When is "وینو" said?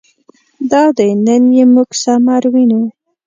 2.53-2.81